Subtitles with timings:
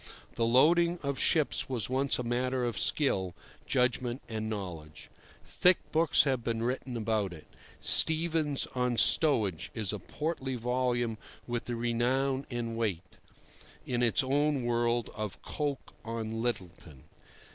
[0.33, 3.35] The loading of ships was once a matter of skill,
[3.67, 5.11] judgment, and knowledge.
[5.45, 7.45] Thick books have been written about it.
[7.79, 13.19] "Stevens on Stowage" is a portly volume with the renown and weight
[13.85, 17.03] (in its own world) of Coke on Littleton.